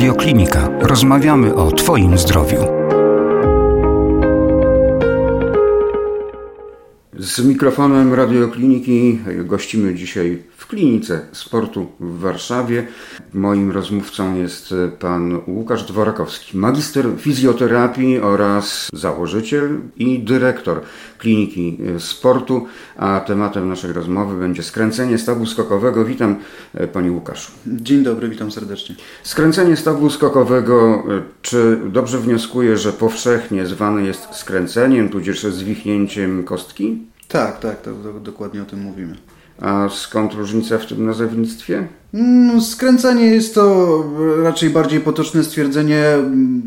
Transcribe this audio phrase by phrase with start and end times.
[0.00, 0.68] Radioklinika.
[0.80, 2.58] Rozmawiamy o Twoim zdrowiu.
[7.18, 12.86] Z mikrofonem Radiokliniki gościmy dzisiaj klinice sportu w Warszawie.
[13.34, 20.80] Moim rozmówcą jest pan Łukasz Dworakowski, magister fizjoterapii oraz założyciel i dyrektor
[21.18, 26.04] kliniki sportu, a tematem naszej rozmowy będzie skręcenie stawu skokowego.
[26.04, 26.36] Witam
[26.92, 27.52] panie Łukaszu.
[27.66, 28.94] Dzień dobry, witam serdecznie.
[29.22, 31.02] Skręcenie stawu skokowego,
[31.42, 36.98] czy dobrze wnioskuję, że powszechnie zwane jest skręceniem, tudzież zwichnięciem kostki?
[37.28, 39.16] Tak, tak, to, to dokładnie o tym mówimy.
[39.60, 41.88] A skąd różnica w tym nazewnictwie?
[42.12, 44.04] No, skręcenie jest to
[44.42, 46.04] raczej bardziej potoczne stwierdzenie.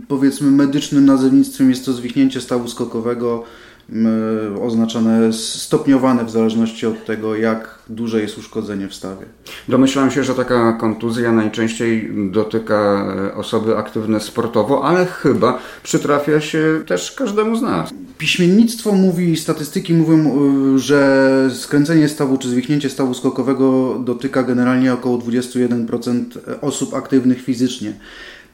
[0.08, 3.44] Powiedzmy, medycznym nazewnictwem jest to zwichnięcie stawu skokowego,
[4.62, 9.26] oznaczone, stopniowane w zależności od tego, jak duże jest uszkodzenie w stawie.
[9.70, 16.84] Domyślam się, że taka kontuzja najczęściej dotyka e, osoby aktywne sportowo, ale chyba przytrafia się
[16.88, 17.90] też każdemu z nas.
[18.18, 20.18] Piśmiennictwo mówi, statystyki mówią,
[20.76, 26.24] e, że skręcenie stawu czy zwichnięcie stawu skokowego dotyka generalnie około 21%
[26.62, 27.94] osób aktywnych fizycznie.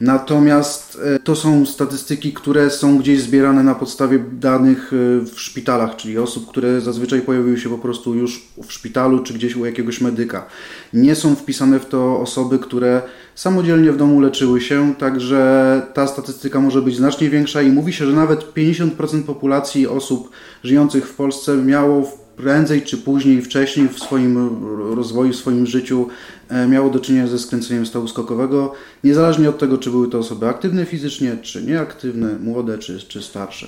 [0.01, 5.95] Natomiast e, to są statystyki, które są gdzieś zbierane na podstawie danych e, w szpitalach,
[5.95, 10.01] czyli osób, które zazwyczaj pojawiły się po prostu już w szpitalu czy gdzieś u jakiegoś
[10.01, 10.45] medyka.
[10.93, 13.01] Nie są wpisane w to osoby, które
[13.35, 18.05] samodzielnie w domu leczyły się, także ta statystyka może być znacznie większa i mówi się,
[18.05, 20.29] że nawet 50% populacji osób
[20.63, 24.49] żyjących w Polsce miało prędzej czy później, wcześniej w swoim
[24.95, 26.07] rozwoju, w swoim życiu
[26.49, 28.73] e, miało do czynienia ze skręceniem stawu skokowego,
[29.03, 33.67] niezależnie od tego, czy były to osoby aktywne fizycznie, czy nieaktywne, młode, czy, czy starsze.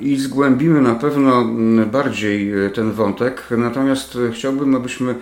[0.00, 1.44] I zgłębimy na pewno
[1.92, 5.14] bardziej e, ten wątek, natomiast e, chciałbym, abyśmy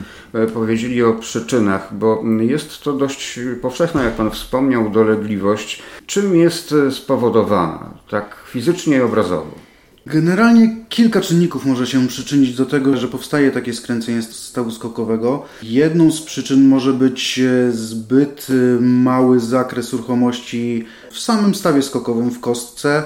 [0.55, 5.83] powiedzieli o przyczynach, bo jest to dość powszechna, jak Pan wspomniał, dolegliwość.
[6.07, 9.70] Czym jest spowodowana, tak fizycznie i obrazowo?
[10.13, 15.45] Generalnie kilka czynników może się przyczynić do tego, że powstaje takie skręcenie stawu skokowego.
[15.63, 22.31] Jedną z przyczyn może być e, zbyt e, mały zakres ruchomości w samym stawie skokowym,
[22.31, 23.03] w kostce,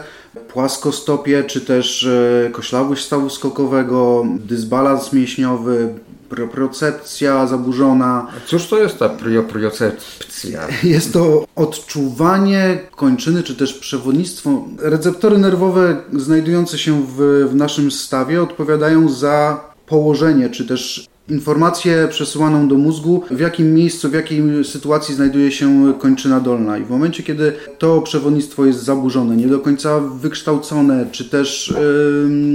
[0.49, 5.95] płaskostopie, czy też e, koślawość stawu skokowego, dysbalans mięśniowy,
[6.29, 8.27] propriocepcja zaburzona.
[8.47, 10.61] Cóż to jest ta propriocepcja?
[10.83, 14.65] Jest to odczuwanie kończyny, czy też przewodnictwo.
[14.79, 22.69] Receptory nerwowe znajdujące się w, w naszym stawie odpowiadają za położenie, czy też informację przesyłaną
[22.69, 26.79] do mózgu, w jakim miejscu, w jakiej sytuacji znajduje się kończyna dolna.
[26.79, 31.75] I w momencie, kiedy to przewodnictwo jest zaburzone, nie do końca wykształcone, czy też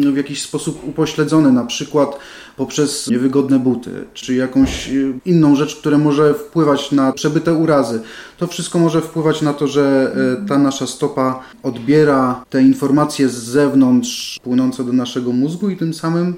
[0.03, 2.19] yy, w jakiś sposób upośledzone, na przykład
[2.57, 4.89] poprzez niewygodne buty, czy jakąś
[5.25, 8.01] inną rzecz, która może wpływać na przebyte urazy.
[8.37, 13.33] To wszystko może wpływać na to, że e, ta nasza stopa odbiera te informacje z
[13.33, 16.33] zewnątrz płynące do naszego mózgu i tym samym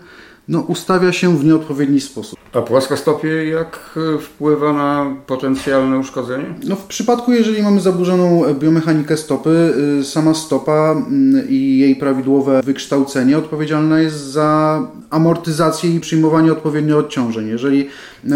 [0.51, 2.39] no, ustawia się w nieodpowiedni sposób.
[2.53, 6.45] A płaskostopie jak e, wpływa na potencjalne uszkodzenie?
[6.63, 12.61] No, w przypadku, jeżeli mamy zaburzoną biomechanikę stopy, e, sama stopa mm, i jej prawidłowe
[12.63, 17.47] wykształcenie odpowiedzialna jest za amortyzację i przyjmowanie odpowiednio odciążeń.
[17.47, 17.89] Jeżeli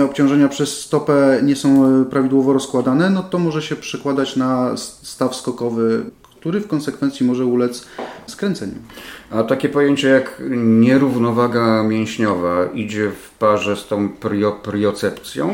[0.03, 5.35] obciążenia przez stopę nie są e, prawidłowo rozkładane, no to może się przekładać na staw
[5.35, 6.05] skokowy,
[6.45, 7.85] który w konsekwencji może ulec
[8.27, 8.73] skręceniu.
[9.31, 10.41] A takie pojęcie jak
[10.79, 14.09] nierównowaga mięśniowa idzie w parze z tą
[14.63, 15.53] priocepcją?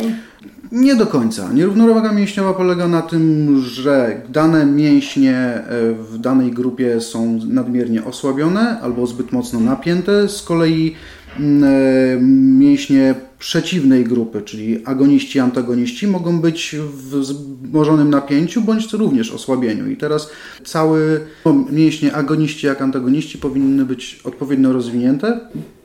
[0.71, 1.53] Nie do końca.
[1.53, 5.63] Nierównowaga mięśniowa polega na tym, że dane mięśnie e,
[5.93, 10.29] w danej grupie są nadmiernie osłabione albo zbyt mocno napięte.
[10.29, 10.95] Z kolei
[12.59, 19.89] mięśnie przeciwnej grupy, czyli agoniści antagoniści, mogą być w wzmożonym napięciu bądź również osłabieniu.
[19.89, 20.29] I teraz
[20.65, 21.21] cały
[21.71, 25.39] mięśnie agoniści jak antagoniści powinny być odpowiednio rozwinięte,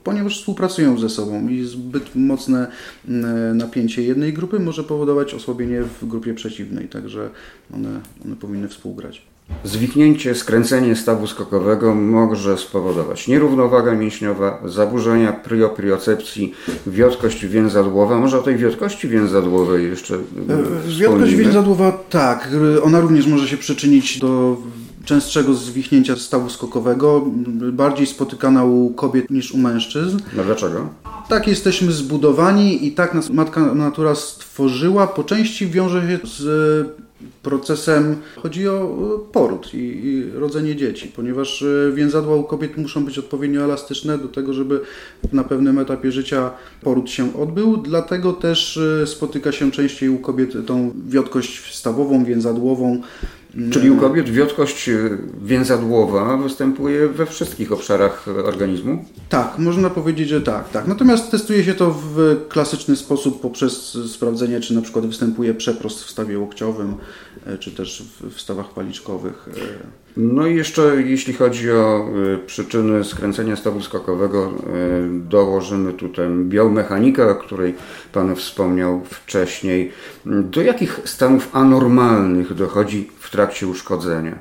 [0.04, 2.66] ponieważ współpracują ze sobą i zbyt mocne
[3.08, 7.30] mm, napięcie jednej grupy może powodować osłabienie w grupie przeciwnej, także
[7.74, 9.35] one, one powinny współgrać.
[9.64, 16.54] Zwichnięcie, skręcenie stawu skokowego może spowodować nierównowaga mięśniowa, zaburzenia priopriocepcji,
[16.86, 18.18] wiotkość więzadłowa.
[18.18, 22.48] Może o tej wiotkości więzadłowej jeszcze e, Wiotkość więzadłowa, tak.
[22.82, 24.56] Ona również może się przyczynić do
[25.04, 27.24] częstszego zwichnięcia stawu skokowego,
[27.72, 30.18] bardziej spotykana u kobiet niż u mężczyzn.
[30.36, 30.88] No dlaczego?
[31.28, 35.06] Tak jesteśmy zbudowani i tak nas matka natura stworzyła.
[35.06, 37.05] Po części wiąże się z
[37.42, 38.16] procesem.
[38.36, 43.62] Chodzi o poród i, i, rodzenie dzieci, ponieważ e, więzadła u kobiet muszą być odpowiednio
[43.62, 44.80] elastyczne do tego, żeby
[45.32, 46.50] na pewnym etapie życia
[46.82, 53.00] poród się odbył, dlatego też e, spotyka się częściej u kobiet tą wiotkość stawową, więzadłową,
[53.70, 54.90] Czyli u kobiet wiotkość
[55.42, 59.04] więzadłowa występuje we wszystkich obszarach organizmu?
[59.28, 60.86] Tak, można powiedzieć, że tak, tak.
[60.86, 66.10] Natomiast testuje się to w klasyczny sposób poprzez sprawdzenie, czy na przykład występuje przeprost w
[66.10, 66.94] stawie łokciowym,
[67.46, 69.48] e, czy też w stawach paliczkowych.
[70.16, 72.08] No i jeszcze jeśli chodzi o
[72.46, 74.52] przyczyny skręcenia stawu skokowego,
[75.10, 77.74] dołożymy tutaj biomechanikę, o której
[78.12, 79.92] Pan wspomniał wcześniej.
[80.26, 84.38] Do jakich stanów anormalnych dochodzi w trakcie uszkodzenia?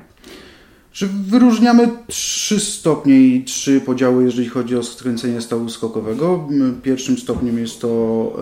[0.92, 6.48] Że wyróżniamy trzy stopnie i trzy podziały, jeżeli chodzi o skręcenie stawu skokowego.
[6.82, 8.32] Pierwszym stopniem jest to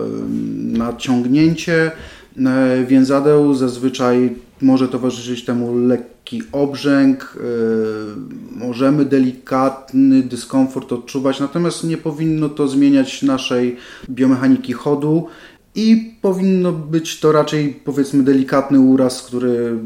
[0.57, 1.91] naciągnięcie
[2.37, 3.53] e, więzadeł.
[3.53, 12.67] Zazwyczaj może towarzyszyć temu lekki obrzęk, e, możemy delikatny dyskomfort odczuwać, natomiast nie powinno to
[12.67, 13.77] zmieniać naszej
[14.09, 15.27] biomechaniki chodu
[15.75, 19.77] i powinno być to raczej powiedzmy delikatny uraz, który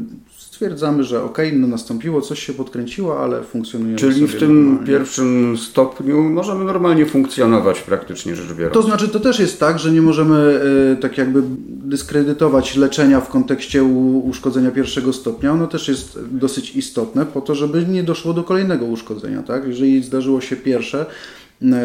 [0.60, 3.96] stwierdzamy, że ok, no nastąpiło, coś się podkręciło, ale funkcjonuje.
[3.96, 4.86] Czyli w tym normalnie.
[4.86, 8.74] pierwszym stopniu możemy normalnie funkcjonować praktycznie rzecz biorąc.
[8.74, 10.60] To znaczy, to też jest tak, że nie możemy
[10.92, 13.84] e, tak jakby dyskredytować leczenia w kontekście
[14.24, 15.52] uszkodzenia pierwszego stopnia.
[15.52, 19.42] Ono też jest dosyć istotne po to, żeby nie doszło do kolejnego uszkodzenia.
[19.42, 19.66] Tak?
[19.66, 21.06] Jeżeli zdarzyło się pierwsze,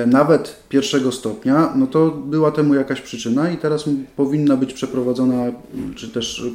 [0.08, 3.86] nawet pierwszego stopnia, no to była temu jakaś przyczyna i teraz
[4.16, 5.52] powinna być przeprowadzona,
[5.96, 6.46] czy też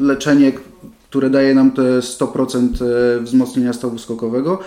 [0.00, 0.52] leczenie,
[1.10, 4.58] które daje nam te 100% e, wzmocnienia stawu skokowego,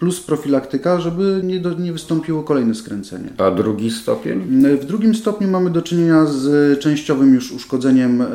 [0.00, 3.28] plus profilaktyka, żeby nie, do, nie wystąpiło kolejne skręcenie.
[3.38, 4.40] A drugi stopień?
[4.80, 8.26] W drugim stopniu mamy do czynienia z częściowym już uszkodzeniem e,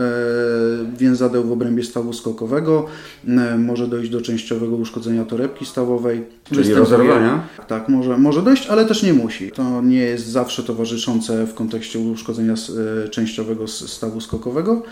[0.98, 2.86] więzadeł w obrębie stawu skokowego.
[3.28, 6.24] E, może dojść do częściowego uszkodzenia torebki stawowej.
[6.52, 7.48] Czyli rozerwania?
[7.68, 9.52] Tak, może, może dojść, ale też nie musi.
[9.52, 12.54] To nie jest zawsze towarzyszące w kontekście uszkodzenia
[13.12, 14.84] częściowego stawu skokowego.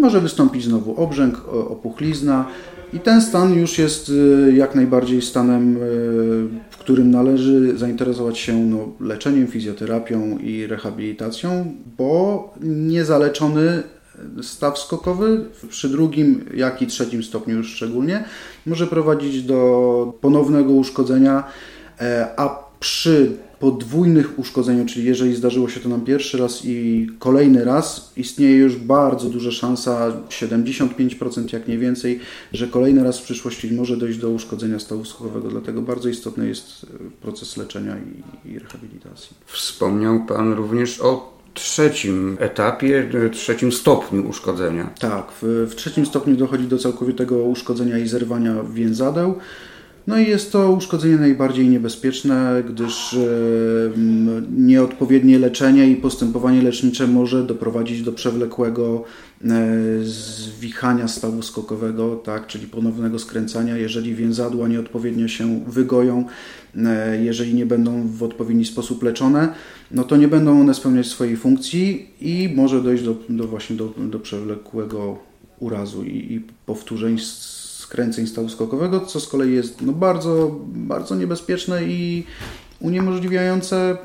[0.00, 2.46] Może wystąpić znowu obrzęk, opuchlizna
[2.92, 5.80] i ten stan już jest y, jak najbardziej stanem, y,
[6.70, 13.82] w którym należy zainteresować się no, leczeniem, fizjoterapią i rehabilitacją, bo niezaleczony
[14.42, 18.24] staw skokowy przy drugim, jak i trzecim stopniu już szczególnie
[18.66, 21.44] może prowadzić do ponownego uszkodzenia,
[22.00, 27.64] e, a przy podwójnych uszkodzeniu, czyli jeżeli zdarzyło się to nam pierwszy raz i kolejny
[27.64, 32.20] raz, istnieje już bardzo duża szansa, 75% jak nie więcej,
[32.52, 36.84] że kolejny raz w przyszłości może dojść do uszkodzenia stawu skokowego, dlatego bardzo istotny jest
[36.84, 39.36] e, proces leczenia i, i rehabilitacji.
[39.46, 44.90] Wspomniał Pan również o trzecim etapie, e, trzecim stopniu uszkodzenia.
[44.98, 49.34] Tak, w, w trzecim stopniu dochodzi do całkowitego uszkodzenia i zerwania więzadeł.
[50.08, 53.18] No i jest to uszkodzenie najbardziej niebezpieczne, gdyż e,
[54.56, 59.04] nieodpowiednie leczenie i postępowanie lecznicze może doprowadzić do przewlekłego
[59.44, 59.48] e,
[60.02, 66.24] zwichania stawu skokowego, tak, czyli ponownego skręcania, jeżeli więzadła nieodpowiednio się wygoją,
[66.76, 69.48] e, jeżeli nie będą w odpowiedni sposób leczone,
[69.90, 73.94] no to nie będą one spełniać swojej funkcji i może dojść do, do właśnie do,
[73.98, 75.18] do przewlekłego
[75.58, 77.18] urazu i, i powtórzeń
[77.88, 82.24] skręceń stawu skokowego, co z kolei jest no, bardzo, bardzo niebezpieczne i
[82.80, 83.96] uniemożliwiające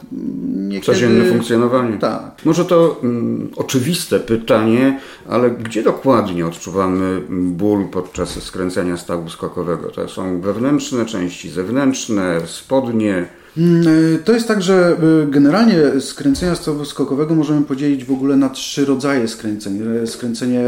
[0.58, 0.86] niekiedy...
[0.86, 1.98] Codzienne funkcjonowanie.
[1.98, 2.46] Tak.
[2.46, 5.00] Może to mm, oczywiste pytanie,
[5.30, 9.90] ale gdzie dokładnie odczuwamy ból podczas skręcenia stawu skokowego?
[9.90, 13.28] To są wewnętrzne części, zewnętrzne, spodnie...
[13.58, 18.36] Mm, e, to jest tak, że e, generalnie skręcenia stawu skokowego możemy podzielić w ogóle
[18.36, 19.82] na trzy rodzaje skręceń.
[20.04, 20.64] E, skręcenie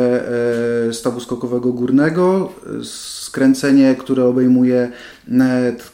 [0.92, 4.92] stawu skokowego górnego, skręcenie, które obejmuje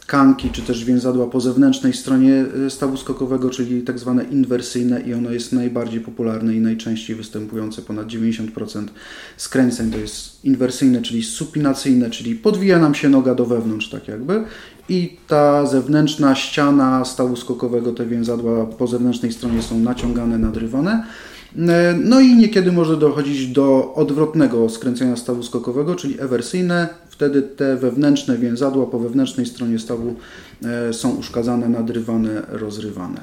[0.01, 5.31] tkanki czy też więzadła po zewnętrznej stronie stawu skokowego, czyli tak zwane inwersyjne i ono
[5.31, 7.81] jest najbardziej popularne i najczęściej występujące.
[7.81, 8.87] Ponad 90%
[9.37, 14.43] skręceń to jest inwersyjne, czyli supinacyjne, czyli podwija nam się noga do wewnątrz tak jakby
[14.91, 21.03] i ta zewnętrzna ściana stawu skokowego, te więzadła po zewnętrznej stronie są naciągane, nadrywane.
[21.57, 26.87] E, no i niekiedy może dochodzić do odwrotnego skręcenia stawu skokowego, czyli ewersyjne.
[27.09, 30.15] Wtedy te wewnętrzne więzadła po wewnętrznej stronie stawu
[30.63, 33.21] e, są uszkadzane, nadrywane, rozrywane.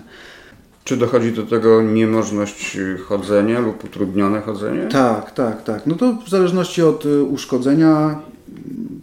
[0.84, 4.86] Czy dochodzi do tego niemożność chodzenia lub utrudnione chodzenie?
[4.86, 5.86] Tak, tak, tak.
[5.86, 8.20] No to w zależności od e, uszkodzenia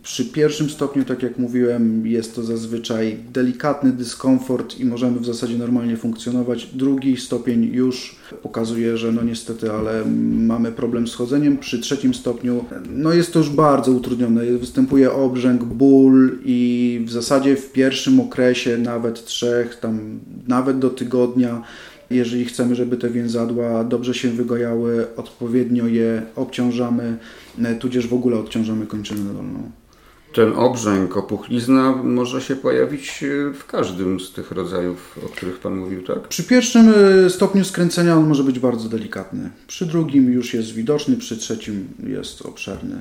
[0.06, 5.58] przy pierwszym stopniu, tak jak mówiłem, jest to zazwyczaj delikatny dyskomfort i możemy w zasadzie
[5.58, 6.66] normalnie funkcjonować.
[6.66, 10.06] Drugi stopień już pokazuje, że no niestety, ale
[10.38, 11.58] mamy problem z chodzeniem.
[11.58, 14.46] Przy trzecim stopniu no jest to już bardzo utrudnione.
[14.46, 21.64] Występuje obrzęk, ból i w zasadzie w pierwszym okresie, nawet trzech, tam nawet do tygodnia,
[22.10, 27.18] Jeżeli chcemy, żeby te więzadła dobrze się wygojały, odpowiednio je obciążamy,
[27.80, 29.72] tudzież w ogóle odciążamy kończynę dolną.
[30.36, 35.78] Ten obrzęk, opuchlizna może się pojawić e, w każdym z tych rodzajów, o których Pan
[35.78, 36.28] mówił, tak?
[36.28, 36.94] Przy pierwszym
[37.26, 39.50] e, stopniu skręcenia on może być bardzo delikatny.
[39.68, 42.96] Przy drugim już jest widoczny, przy trzecim jest obszerny.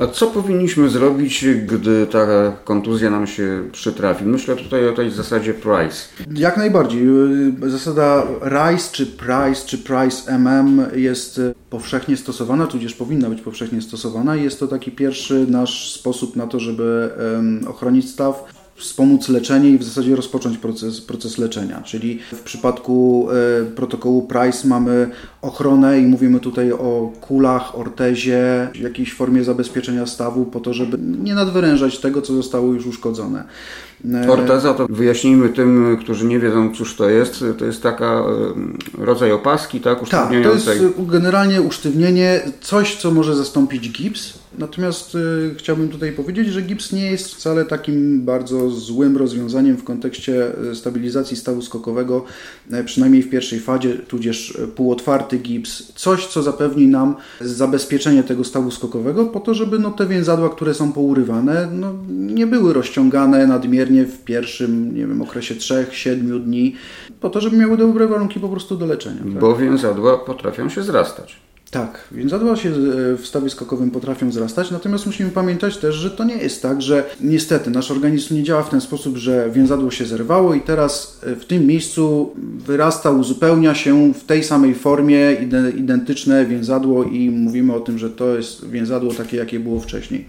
[0.00, 4.24] A co powinniśmy zrobić, gdy ta kontuzja nam się przytrafi?
[4.24, 5.96] Myślę tutaj o tej zasadzie Price.
[6.34, 7.02] Jak najbardziej.
[7.62, 11.40] E, zasada RICE czy Price czy Price MM jest
[11.70, 14.36] powszechnie stosowana, tudzież powinna być powszechnie stosowana.
[14.36, 17.10] Jest to taki pierwszy nasz sposób na to, żeby żeby
[17.68, 18.44] ochronić staw,
[18.76, 21.82] wspomóc leczenie i w zasadzie rozpocząć proces, proces leczenia.
[21.82, 25.10] Czyli w przypadku e, protokołu PRICE mamy
[25.42, 31.34] ochronę i mówimy tutaj o kulach, ortezie, jakiejś formie zabezpieczenia stawu po to, żeby nie
[31.34, 33.44] nadwyrężać tego, co zostało już uszkodzone.
[34.14, 37.44] E, Orteza to wyjaśnijmy tym, którzy nie wiedzą, cóż to jest.
[37.58, 38.22] To jest taka
[38.98, 40.08] rodzaj opaski, tak?
[40.08, 44.38] Tak, to jest generalnie usztywnienie, coś, co może zastąpić gips.
[44.58, 49.84] Natomiast y, chciałbym tutaj powiedzieć, że gips nie jest wcale takim bardzo złym rozwiązaniem w
[49.84, 52.24] kontekście stabilizacji stawu skokowego,
[52.84, 55.92] przynajmniej w pierwszej fazie, tudzież półotwarty gips.
[55.94, 60.74] Coś, co zapewni nam zabezpieczenie tego stawu skokowego po to, żeby no, te więzadła, które
[60.74, 66.74] są pourywane, no, nie były rozciągane nadmiernie w pierwszym nie wiem, okresie 3-7 dni,
[67.20, 69.20] po to, żeby miały dobre warunki po prostu do leczenia.
[69.20, 69.28] Tak?
[69.40, 71.48] Bo więzadła potrafią się zrastać.
[71.70, 72.72] Tak, więzadła się e,
[73.16, 77.04] w stawie skokowym potrafią wzrastać, natomiast musimy pamiętać też, że to nie jest tak, że
[77.20, 81.36] niestety nasz organizm nie działa w ten sposób, że więzadło się zerwało i teraz e,
[81.36, 82.32] w tym miejscu
[82.66, 85.36] wyrasta, uzupełnia się w tej samej formie
[85.76, 90.24] identyczne więzadło i mówimy o tym, że to jest więzadło takie, jakie było wcześniej.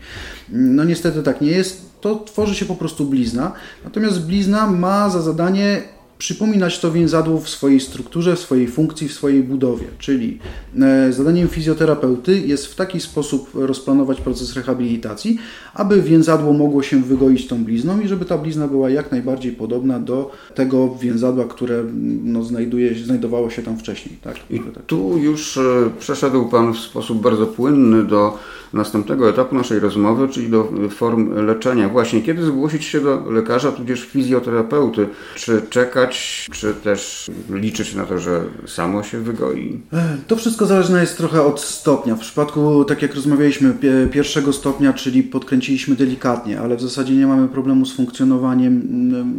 [0.50, 1.89] No niestety tak nie jest.
[2.02, 3.52] To tworzy się po prostu blizna.
[3.84, 5.82] Natomiast blizna ma za zadanie
[6.20, 9.86] przypominać to więzadło w swojej strukturze, w swojej funkcji, w swojej budowie.
[10.00, 10.40] Czyli
[10.82, 15.40] e, zadaniem fizjoterapeuty jest w taki sposób rozplanować proces rehabilitacji,
[15.74, 20.00] aby więzadło mogło się wygoić tą blizną i żeby ta blizna była jak najbardziej podobna
[20.00, 21.84] do tego więzadła, które
[22.24, 24.18] no, znajduje, znajdowało się tam wcześniej.
[24.22, 24.36] Tak?
[24.50, 28.38] I tu już e, przeszedł Pan w sposób bardzo płynny do
[28.74, 31.90] następnego etapu naszej rozmowy, czyli do form leczenia.
[31.90, 35.08] Właśnie kiedy zgłosić się do lekarza, tudzież fizjoterapeuty?
[35.36, 36.09] Czy czekać,
[36.52, 39.80] czy też liczyć na to, że samo się wygoi?
[40.28, 42.16] To wszystko zależne jest trochę od stopnia.
[42.16, 43.74] W przypadku, tak jak rozmawialiśmy,
[44.12, 48.82] pierwszego stopnia, czyli podkręciliśmy delikatnie, ale w zasadzie nie mamy problemu z funkcjonowaniem.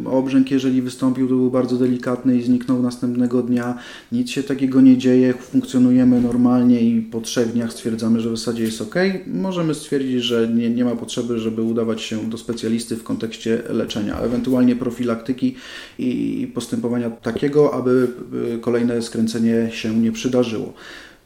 [0.06, 3.78] Obrzęk, jeżeli wystąpił, to był bardzo delikatny i zniknął następnego dnia.
[4.12, 8.62] Nic się takiego nie dzieje, funkcjonujemy normalnie i po trzech dniach stwierdzamy, że w zasadzie
[8.64, 8.94] jest ok
[9.26, 14.20] możemy stwierdzić, że nie, nie ma potrzeby, żeby udawać się do specjalisty w kontekście leczenia,
[14.20, 15.54] ewentualnie profilaktyki
[15.98, 18.08] i postępowania takiego, aby
[18.54, 20.72] y, kolejne skręcenie się nie przydarzyło.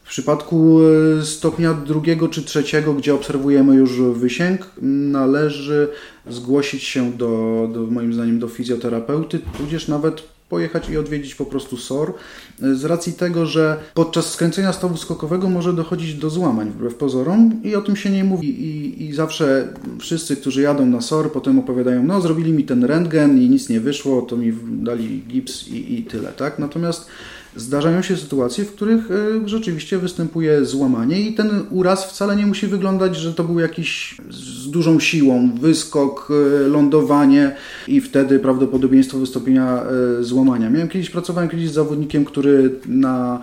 [0.03, 0.79] W przypadku
[1.21, 5.87] y, stopnia drugiego czy trzeciego, gdzie obserwujemy już wysięg, należy
[6.29, 11.77] zgłosić się do, do moim zdaniem do fizjoterapeuty, tudzież nawet pojechać i odwiedzić po prostu
[11.77, 12.13] SOR,
[12.59, 17.75] z racji tego, że podczas skręcenia stawu skokowego może dochodzić do złamań wbrew pozorom i
[17.75, 22.03] o tym się nie mówi i, i zawsze wszyscy, którzy jadą na SOR potem opowiadają,
[22.03, 26.03] no zrobili mi ten rentgen i nic nie wyszło, to mi dali gips i, i
[26.03, 26.59] tyle, tak?
[26.59, 27.07] Natomiast
[27.55, 32.67] zdarzają się sytuacje, w których e, rzeczywiście występuje złamanie i ten uraz wcale nie musi
[32.67, 37.55] wyglądać, że to był jakiś z dużą siłą wyskok, e, lądowanie
[37.87, 39.83] i wtedy prawdopodobieństwo wystąpienia
[40.19, 40.69] e, złamania.
[40.69, 43.41] Miałem kiedyś, pracowałem kiedyś z zawodnikiem, który na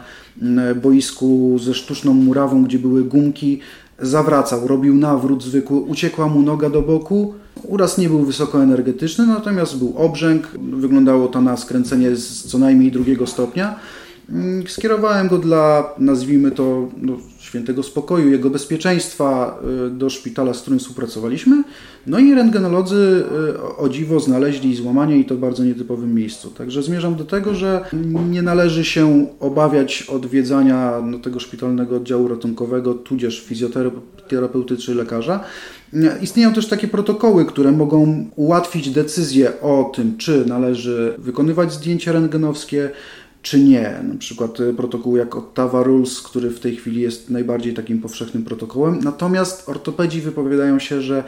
[0.83, 3.61] boisku ze sztuczną murawą, gdzie były gumki,
[4.03, 7.35] zawracał, robił nawrót zwykły, uciekła mu noga do boku.
[7.63, 13.27] Uraz nie był wysokoenergetyczny, natomiast był obrzęk, wyglądało to na skręcenie z co najmniej drugiego
[13.27, 13.77] stopnia.
[14.31, 20.61] Mm, skierowałem go dla, nazwijmy to, no, świętego spokoju, jego bezpieczeństwa y, do szpitala, z
[20.61, 21.65] którym współpracowaliśmy.
[22.07, 23.25] No i rentgenolodzy
[23.59, 26.51] y, o dziwo znaleźli złamanie i to w bardzo nietypowym miejscu.
[26.51, 27.85] Także zmierzam do tego, że
[28.31, 35.45] nie należy się obawiać odwiedzania no, tego szpitalnego oddziału ratunkowego, tudzież fizjoterapeuty czy lekarza.
[36.23, 42.91] Istnieją też takie protokoły, które mogą ułatwić decyzję o tym, czy należy wykonywać zdjęcia rentgenowskie,
[43.43, 44.01] czy nie.
[44.03, 48.45] Na przykład e, protokół jak Ottawa Rules, który w tej chwili jest najbardziej takim powszechnym
[48.45, 49.01] protokołem.
[49.03, 51.25] Natomiast ortopedzi wypowiadają się, że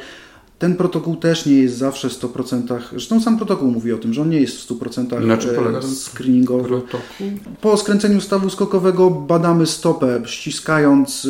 [0.59, 2.81] Ten protokół też nie jest zawsze w 100%.
[2.91, 5.79] Zresztą sam protokół mówi o tym, że on nie jest w 100% Na czym polega
[5.79, 6.69] e, ten screeningowy.
[6.69, 7.27] Protokół?
[7.61, 11.29] Po skręceniu stawu skokowego badamy stopę, ściskając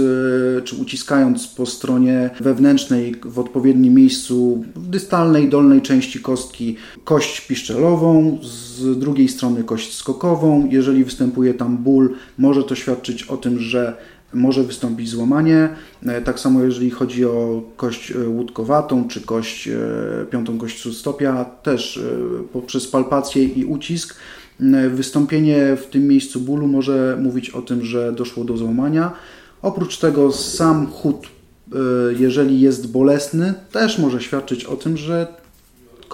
[0.58, 7.40] e, czy uciskając po stronie wewnętrznej w odpowiednim miejscu w dystalnej dolnej części kostki kość
[7.40, 10.68] piszczelową, z drugiej strony kość skokową.
[10.70, 13.96] Jeżeli występuje tam ból, może to świadczyć o tym, że
[14.34, 15.68] może wystąpić złamanie.
[16.06, 19.76] E, tak samo jeżeli chodzi o kość e, łódkowatą czy kość, e,
[20.30, 22.00] piątą kość śródstopia, też
[22.52, 24.16] poprzez palpację i ucisk
[24.90, 29.12] wystąpienie w tym miejscu bólu może mówić o tym, że doszło do złamania.
[29.62, 31.26] Oprócz tego sam chód,
[32.18, 35.43] jeżeli jest bolesny, też może świadczyć o tym, że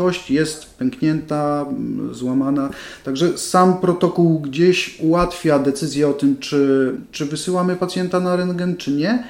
[0.00, 2.71] kość jest pęknięta, mm, złamana.
[3.04, 8.90] Także sam protokół gdzieś ułatwia decyzję o tym, czy, czy wysyłamy pacjenta na rentgen, czy
[8.90, 9.25] nie.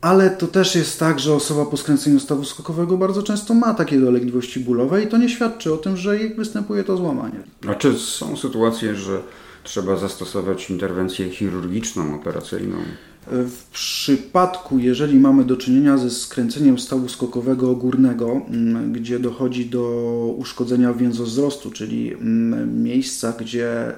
[0.00, 4.00] Ale to też jest tak, że osoba po skręceniu stawu skokowego bardzo często ma takie
[4.00, 7.40] dolegliwości bólowe i to nie świadczy o tym, że występuje to złamanie.
[7.68, 9.20] A czy są sytuacje, że
[9.64, 12.76] trzeba zastosować interwencję chirurgiczną, operacyjną?
[13.26, 20.34] W przypadku, jeżeli mamy do czynienia ze skręceniem stawu skokowego górnego, mm, gdzie dochodzi do
[20.38, 23.94] uszkodzenia więzozrostu, czyli mm, miejsca, gdzie e,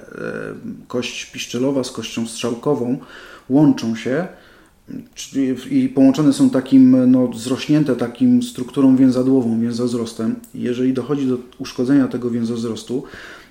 [0.89, 2.99] kość piszczelowa z kością strzałkową
[3.49, 4.27] łączą się
[5.71, 10.37] i połączone są takim, no, zrośnięte takim strukturą więzadłową, więzozrostem.
[10.55, 13.03] Jeżeli dochodzi do uszkodzenia tego więzozrostu,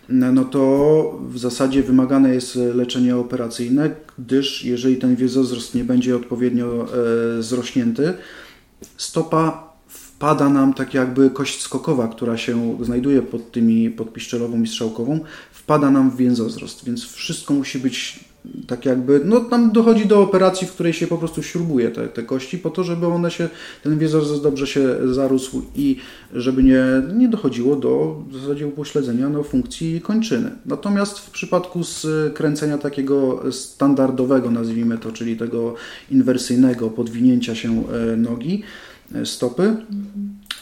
[0.09, 6.87] no to w zasadzie wymagane jest leczenie operacyjne, gdyż jeżeli ten wiezozrost nie będzie odpowiednio
[7.39, 8.13] e, zrośnięty,
[8.97, 15.19] stopa wpada nam tak jakby kość skokowa, która się znajduje pod tymi podpiszczelową i strzałkową,
[15.51, 18.19] wpada nam w więzozrost, więc wszystko musi być
[18.67, 22.23] tak jakby, no tam dochodzi do operacji, w której się po prostu śrubuje te, te
[22.23, 23.49] kości po to, żeby one się,
[23.83, 25.97] ten wiezorzec dobrze się zarósł i
[26.33, 26.83] żeby nie,
[27.15, 30.51] nie dochodziło do w zasadzie upośledzenia no, funkcji kończyny.
[30.65, 35.75] Natomiast w przypadku skręcenia takiego standardowego, nazwijmy to, czyli tego
[36.11, 38.63] inwersyjnego podwinięcia się e, nogi,
[39.15, 39.75] e, stopy,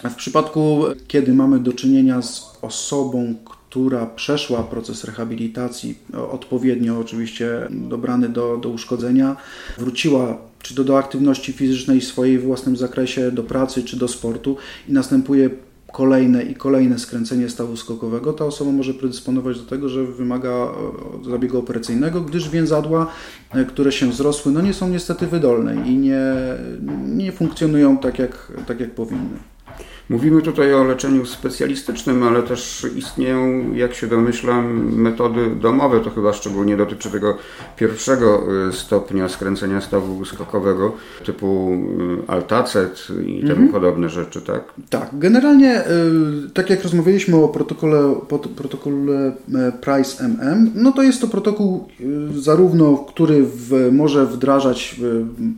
[0.10, 3.36] w przypadku, kiedy mamy do czynienia z osobą,
[3.72, 5.96] która przeszła proces rehabilitacji,
[6.32, 9.36] odpowiednio oczywiście dobrany do, do uszkodzenia,
[9.78, 14.58] wróciła czy to do aktywności fizycznej w swojej własnym zakresie, do pracy, czy do sportu
[14.88, 15.50] i następuje
[15.92, 21.30] kolejne i kolejne skręcenie stawu skokowego, ta osoba może predysponować do tego, że wymaga e,
[21.30, 23.12] zabiegu operacyjnego, gdyż więzadła,
[23.52, 26.22] e, które się zrosły, no nie są niestety wydolne i nie,
[27.08, 29.51] nie funkcjonują tak jak, tak jak powinny.
[30.12, 36.00] Mówimy tutaj o leczeniu specjalistycznym, ale też istnieją, jak się domyślam, metody domowe.
[36.00, 37.38] To chyba szczególnie dotyczy tego
[37.78, 40.94] pierwszego y, stopnia skręcenia stawu skokowego,
[41.26, 41.78] typu
[42.24, 43.68] y, altacet i temu mhm.
[43.68, 44.74] podobne rzeczy, tak?
[44.90, 45.10] Tak.
[45.14, 48.16] Generalnie, y, tak jak rozmawialiśmy o protokole,
[48.56, 49.32] protokole
[49.82, 51.88] Price MM, no to jest to protokół
[52.36, 55.02] zarówno, który w, może wdrażać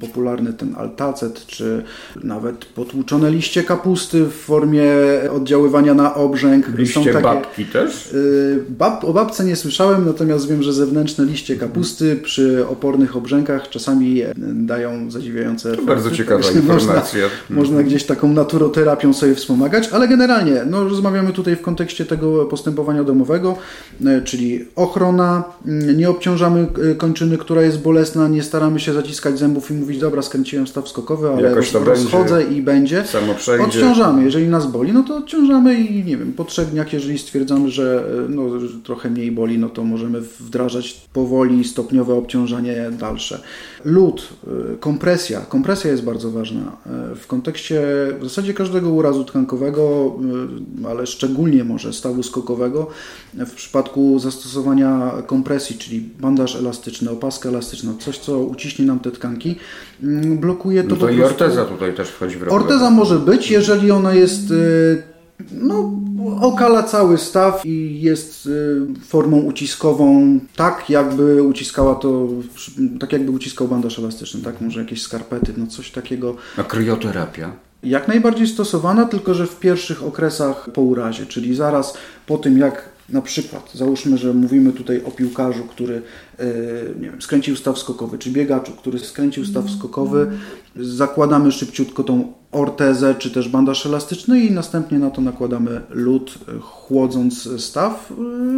[0.02, 1.84] popularny ten altacet, czy
[2.24, 4.84] nawet potłuczone liście kapusty w formie
[5.32, 6.78] oddziaływania na obrzęk.
[6.78, 8.14] Liście takie, babki też?
[8.14, 13.70] Y, bab, o babce nie słyszałem, natomiast wiem, że zewnętrzne liście kapusty przy opornych obrzękach
[13.70, 15.88] czasami e, dają zadziwiające efekty.
[15.88, 17.24] Bardzo ciekawa informacja.
[17.50, 22.46] Można, można gdzieś taką naturoterapią sobie wspomagać, ale generalnie no, rozmawiamy tutaj w kontekście tego
[22.46, 23.58] postępowania domowego,
[24.06, 29.40] e, czyli ochrona, mm, nie obciążamy e, kończyny, która jest bolesna, nie staramy się zaciskać
[29.40, 32.58] zębów i mówić, dobra, skręciłem staw skokowy, ale Jakoś to rozchodzę będzie.
[32.58, 33.04] i będzie.
[33.06, 33.64] Samo przejdzie.
[33.66, 37.72] Odciążamy jeżeli nas boli, no to odciążamy i nie wiem, po trzech dniach, jeżeli stwierdzamy,
[37.72, 43.40] że, no, że trochę mniej boli, no to możemy wdrażać powoli stopniowe obciążenie dalsze.
[43.86, 44.30] Lód,
[44.74, 45.40] y, kompresja.
[45.42, 46.78] Kompresja jest bardzo ważna.
[47.12, 47.82] Y, w kontekście
[48.20, 50.14] w zasadzie każdego urazu tkankowego,
[50.84, 52.88] y, ale szczególnie może stawu skokowego,
[53.34, 59.56] w przypadku zastosowania kompresji, czyli bandaż elastyczny, opaska elastyczna, coś co uciśnie nam te tkanki,
[60.36, 61.44] blokuje to no to i prostu...
[61.44, 62.64] orteza tutaj też wchodzi w robotę.
[62.64, 64.54] Orteza może być, jeżeli ona jest
[65.52, 65.91] no,
[66.41, 68.49] okala cały staw i jest
[69.08, 72.28] formą uciskową, tak jakby uciskała to,
[72.99, 74.62] tak jakby uciskał bandaż elastyczny, tak?
[74.62, 76.36] Może jakieś skarpety, no coś takiego.
[76.58, 77.52] A kryoterapia?
[77.84, 81.97] Jak najbardziej stosowana, tylko że w pierwszych okresach po urazie, czyli zaraz
[82.28, 86.02] po tym jak na przykład, załóżmy, że mówimy tutaj o piłkarzu, który
[87.00, 90.32] nie wiem, skręcił staw skokowy, czy biegaczu, który skręcił staw skokowy,
[90.76, 97.62] zakładamy szybciutko tą ortezę, czy też bandaż elastyczny i następnie na to nakładamy lód, chłodząc
[97.62, 98.13] staw,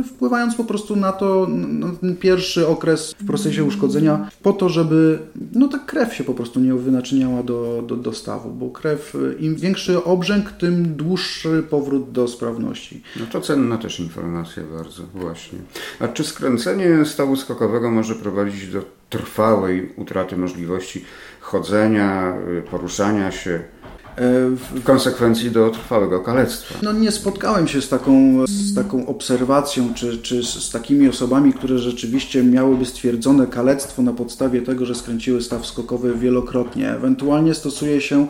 [0.07, 5.19] wpływając po prostu na to, na pierwszy okres w procesie uszkodzenia, po to, żeby
[5.53, 9.55] no ta krew się po prostu nie wynaczyniała do, do, do stawu, bo krew, im
[9.55, 13.01] większy obrzęk, tym dłuższy powrót do sprawności.
[13.19, 15.59] No to cenna też informacja bardzo, właśnie.
[15.99, 21.05] A czy skręcenie stawu skokowego może prowadzić do trwałej utraty możliwości
[21.39, 22.33] chodzenia,
[22.71, 23.59] poruszania się?
[24.75, 26.75] w konsekwencji do trwałego kalectwa.
[26.81, 28.13] No nie spotkałem się z taką,
[28.47, 34.61] z taką obserwacją, czy, czy z takimi osobami, które rzeczywiście miałyby stwierdzone kalectwo na podstawie
[34.61, 36.91] tego, że skręciły staw skokowy wielokrotnie.
[36.91, 38.27] Ewentualnie stosuje się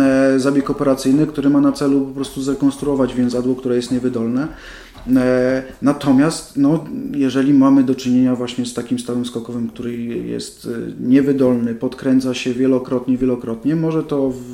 [0.00, 4.48] e, zabieg operacyjny, który ma na celu po prostu zrekonstruować więzadło, które jest niewydolne.
[5.16, 6.84] E, natomiast no,
[7.14, 12.54] jeżeli mamy do czynienia właśnie z takim stawem skokowym, który jest e, niewydolny, podkręca się
[12.54, 14.44] wielokrotnie, wielokrotnie, może to w,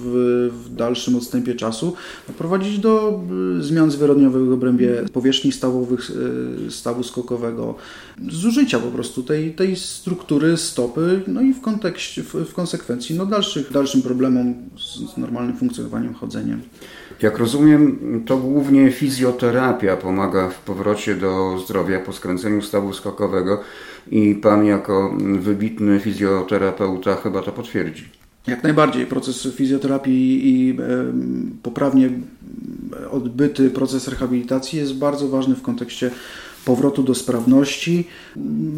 [0.53, 1.95] w dalszym odstępie czasu
[2.39, 3.23] prowadzić do
[3.59, 6.11] e, zmian zwyrodniowych w obrębie powierzchni stawowych
[6.71, 7.75] stawu skokowego,
[8.31, 13.27] zużycia po prostu tej, tej struktury stopy, no i w kontekście, w, w konsekwencji no
[13.27, 16.61] dalszych, dalszym problemom z, normalnym funkcjonowaniem, chodzeniem.
[17.23, 23.61] Jak rozumiem, to głównie fizjoterapia pomaga w powrocie do zdrowia po skręceniu stawu skokowego
[24.11, 28.09] i Pan jako wybitny fizjoterapeuta chyba to potwierdzi.
[28.47, 29.07] Jak najbardziej.
[29.07, 30.79] Proces fizjoterapii i
[31.63, 32.11] poprawnie
[33.11, 36.11] odbyty proces rehabilitacji jest bardzo ważny w kontekście
[36.69, 38.05] powrotu do sprawności,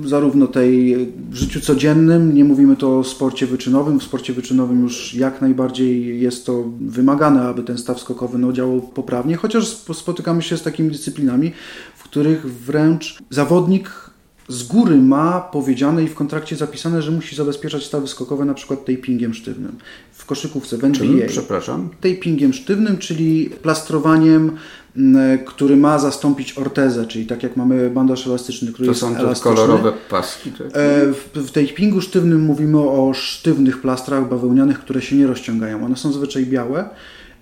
[0.05, 0.97] zarówno tej
[1.31, 6.21] w życiu codziennym, nie mówimy to o sporcie wyczynowym, w sporcie wyczynowym już jak najbardziej
[6.21, 10.91] jest to wymagane, aby ten staw skokowy no, działał poprawnie, chociaż spotykamy się z takimi
[10.91, 11.53] dyscyplinami,
[11.97, 14.11] w których wręcz zawodnik
[14.49, 18.85] z góry ma powiedziane i w kontrakcie zapisane, że musi zabezpieczać stawy skokowe na przykład
[18.85, 19.79] tapingiem sztywnym.
[20.13, 21.07] W koszykówce w NBA.
[21.07, 21.29] Czym?
[21.29, 21.89] Przepraszam?
[22.01, 24.57] Tapingiem sztywnym, czyli plastrowaniem
[25.47, 29.35] który ma zastąpić ortezę, czyli tak jak mamy bandaż elastyczny, który to jest są te
[29.43, 30.51] kolorowe paski.
[30.53, 30.67] Tak?
[30.67, 30.71] E,
[31.13, 35.85] w, w tej pingu sztywnym mówimy o sztywnych plastrach bawełnianych, które się nie rozciągają.
[35.85, 36.89] One są zwyczaj białe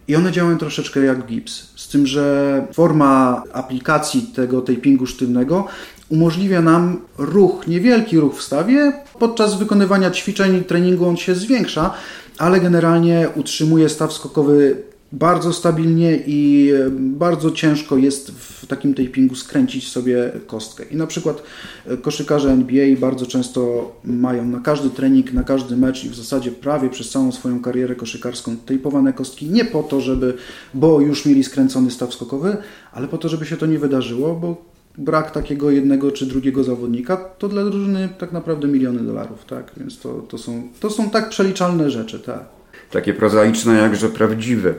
[0.08, 1.72] i one działają troszeczkę jak gips.
[1.76, 5.66] Z tym, że forma aplikacji tego tapingu sztywnego
[6.08, 8.92] umożliwia nam ruch, niewielki ruch w stawie.
[9.18, 11.94] Podczas wykonywania ćwiczeń i treningu on się zwiększa,
[12.38, 19.88] ale generalnie utrzymuje staw skokowy bardzo stabilnie i bardzo ciężko jest w takim tapingu skręcić
[19.88, 20.84] sobie kostkę.
[20.84, 21.42] I na przykład
[21.86, 26.52] e, koszykarze NBA bardzo często mają na każdy trening, na każdy mecz i w zasadzie
[26.52, 30.34] prawie przez całą swoją karierę koszykarską tejpowane kostki nie po to, żeby,
[30.74, 32.56] bo już mieli skręcony staw skokowy,
[32.92, 34.64] ale po to, żeby się to nie wydarzyło, bo
[34.98, 39.72] brak takiego jednego czy drugiego zawodnika to dla drużyny tak naprawdę miliony dolarów, tak?
[39.76, 42.57] Więc to, to, są, to są tak przeliczalne rzeczy, tak
[42.90, 44.74] takie prozaiczne, jakże prawdziwe.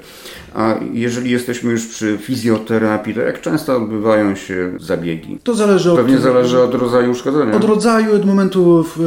[0.54, 5.40] A jeżeli jesteśmy już przy fizjoterapii, to jak często odbywają się zabiegi?
[5.44, 7.54] To zależy Pewnie od, zależy od rodzaju uszkodzenia.
[7.54, 9.00] Od rodzaju, od momentu, w,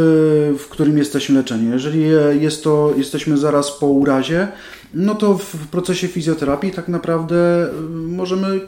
[0.58, 1.70] w którym jesteśmy leczeni.
[1.70, 2.04] Jeżeli
[2.40, 4.48] jest to, jesteśmy zaraz po urazie,
[4.94, 7.68] no to w procesie fizjoterapii tak naprawdę
[8.06, 8.60] możemy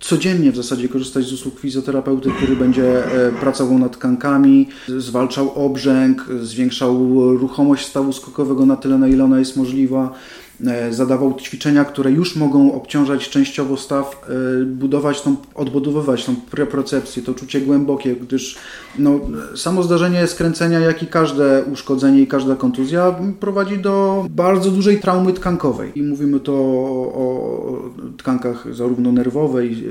[0.00, 6.26] codziennie w zasadzie korzystać z usług fizjoterapeuty, który będzie e, pracował nad tkankami, zwalczał obrzęk,
[6.42, 10.14] zwiększał ruchomość stawu skokowego na tyle, na ile ona jest możliwa.
[10.64, 14.26] E, zadawał ćwiczenia, które już mogą obciążać częściowo staw,
[14.62, 18.56] e, budować tą, odbudowywać tą preprocepcję, to czucie głębokie, gdyż
[18.98, 19.20] no,
[19.56, 25.32] samo zdarzenie skręcenia, jak i każde uszkodzenie i każda kontuzja prowadzi do bardzo dużej traumy
[25.32, 25.92] tkankowej.
[25.94, 29.84] I mówimy to o, o tkankach zarówno nerwowej,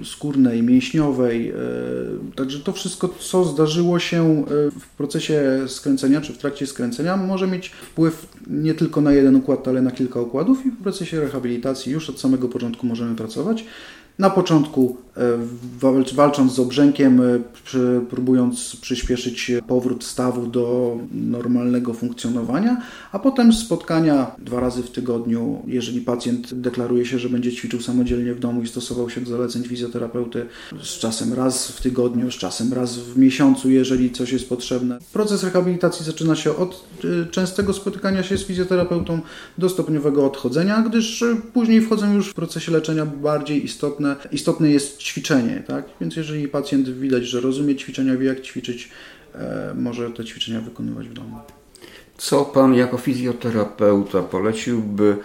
[0.00, 1.52] e, skórnej, mięśniowej.
[2.36, 4.44] Także to wszystko, co zdarzyło się
[4.80, 9.68] w procesie skręcenia, czy w trakcie skręcenia, może mieć wpływ nie tylko na jeden układ,
[9.68, 13.64] ale na kilka układów i w procesie rehabilitacji już od samego początku możemy pracować.
[14.20, 15.20] Na początku e,
[16.14, 17.40] walcząc z obrzękiem, e,
[18.10, 26.00] próbując przyspieszyć powrót stawu do normalnego funkcjonowania, a potem spotkania dwa razy w tygodniu, jeżeli
[26.00, 30.46] pacjent deklaruje się, że będzie ćwiczył samodzielnie w domu i stosował się do zaleceń fizjoterapeuty,
[30.82, 34.98] z czasem raz w tygodniu, z czasem raz w miesiącu, jeżeli coś jest potrzebne.
[35.12, 39.20] Proces rehabilitacji zaczyna się od e, częstego spotykania się z fizjoterapeutą
[39.58, 45.62] do stopniowego odchodzenia, gdyż później wchodzą już w procesie leczenia bardziej istotne istotne, jest ćwiczenie,
[45.66, 45.84] tak?
[46.00, 48.88] Więc jeżeli pacjent widać, że rozumie ćwiczenia, wie jak ćwiczyć,
[49.34, 51.36] e, może te ćwiczenia wykonywać w domu.
[52.16, 55.16] Co pan jako fizjoterapeuta poleciłby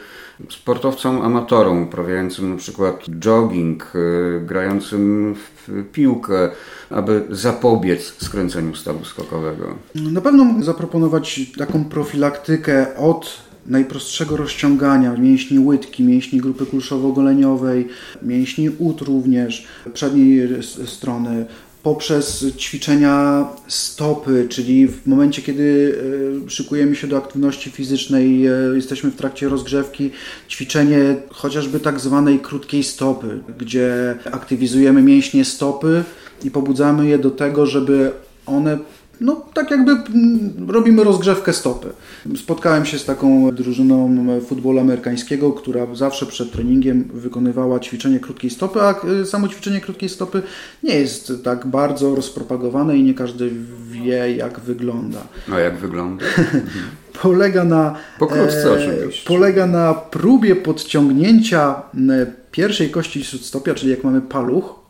[0.50, 6.52] sportowcom amatorom uprawiającym na przykład jogging, y, grającym w piłkę,
[6.90, 9.76] aby zapobiec skręceniu stawu skokowego?
[9.96, 17.86] Na pewno mógł zaproponować taką profilaktykę od najprostszego rozciągania mięśni łydki, mięśni grupy kulszowo-goleniowej,
[18.22, 20.50] mięśni ud również, przedniej
[20.86, 21.46] strony,
[21.86, 25.98] poprzez ćwiczenia stopy, czyli w momencie, kiedy
[26.46, 30.12] e, szykujemy się do aktywności fizycznej, e, jesteśmy w trakcie rozgrzewki,
[30.50, 36.04] ćwiczenie chociażby tak zwanej krótkiej stopy, gdzie aktywizujemy mięśnie stopy
[36.44, 38.12] i pobudzamy je do tego, żeby
[38.46, 38.78] one
[39.22, 39.92] no tak jakby
[40.68, 41.88] robimy rozgrzewkę stopy.
[42.38, 48.82] Spotkałem się z taką drużyną futbolu amerykańskiego, która zawsze przed treningiem wykonywała ćwiczenie krótkiej stopy,
[48.82, 50.42] a y, samo ćwiczenie krótkiej stopy
[50.84, 53.52] nie jest tak bardzo rozpropagowane i nie każdy
[53.92, 55.20] wie jak wygląda.
[55.52, 56.26] A jak wygląda?
[57.22, 61.82] polega na Pokrótce, e, polega na próbie podciągnięcia
[62.52, 64.85] pierwszej kości śródstopia, czyli jak mamy paluch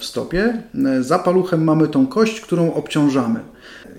[0.00, 0.62] w stopie,
[1.00, 3.40] za paluchem mamy tą kość, którą obciążamy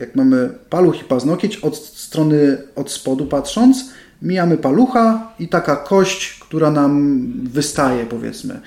[0.01, 3.89] jak mamy paluch i paznokieć, od strony od spodu patrząc,
[4.21, 8.59] mijamy palucha i taka kość, która nam wystaje, powiedzmy.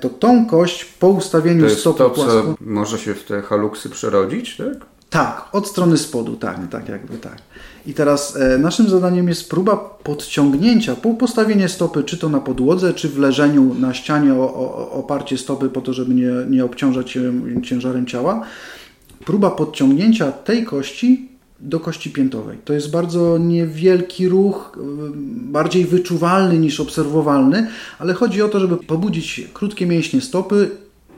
[0.00, 4.56] To tą kość po ustawieniu to jest stopy to, może się w te haluksy przerodzić,
[4.56, 4.86] tak?
[5.10, 7.36] Tak, od strony spodu, tak, tak, jakby tak.
[7.86, 12.94] I teraz e, naszym zadaniem jest próba podciągnięcia, po postawienie stopy, czy to na podłodze,
[12.94, 17.10] czy w leżeniu na ścianie, o, o, oparcie stopy po to, żeby nie, nie obciążać
[17.10, 18.46] się ciężarem ciała
[19.24, 21.28] próba podciągnięcia tej kości
[21.60, 22.58] do kości piętowej.
[22.64, 24.78] To jest bardzo niewielki ruch,
[25.26, 27.66] bardziej wyczuwalny niż obserwowalny,
[27.98, 30.70] ale chodzi o to, żeby pobudzić krótkie mięśnie stopy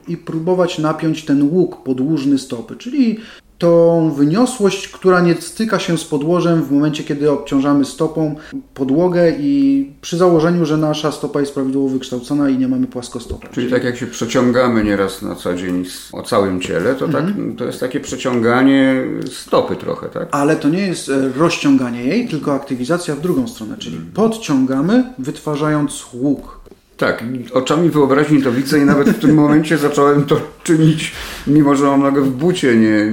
[0.07, 3.19] i próbować napiąć ten łuk podłużny stopy, czyli
[3.63, 8.35] tą wyniosłość, która nie styka się z podłożem w momencie, kiedy obciążamy stopą
[8.73, 13.47] podłogę i przy założeniu, że nasza stopa jest prawidłowo wykształcona i nie mamy płaskostopy.
[13.51, 17.55] Czyli tak jak się przeciągamy nieraz na co dzień o całym ciele, to, tak, mhm.
[17.55, 20.27] to jest takie przeciąganie stopy trochę, tak?
[20.31, 26.05] Ale to nie jest e, rozciąganie jej, tylko aktywizacja w drugą stronę, czyli podciągamy, wytwarzając
[26.13, 26.63] łuk
[26.97, 31.11] tak, oczami wyobraźni to widzę i nawet w tym momencie zacząłem to czynić,
[31.47, 33.11] mimo że mam nogę w bucie nie,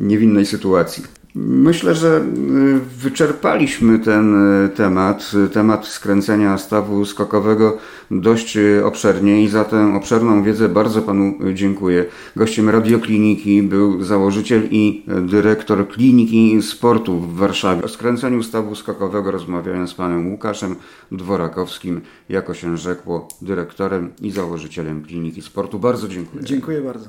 [0.00, 1.17] niewinnej sytuacji.
[1.46, 7.78] Myślę, że y, wyczerpaliśmy ten y, temat, y, temat skręcenia stawu skokowego
[8.10, 12.04] dość obszernie i za tę obszerną wiedzę bardzo Panu dziękuję.
[12.36, 17.82] Gościem Radiokliniki był założyciel i dyrektor Kliniki Sportu w Warszawie.
[17.82, 20.76] O skręceniu stawu skokowego rozmawiałem z Panem Łukaszem
[21.12, 25.78] Dworakowskim, jako się rzekło, dyrektorem i założycielem Kliniki Sportu.
[25.78, 26.44] Bardzo dziękuję.
[26.44, 27.08] Dziękuję bardzo.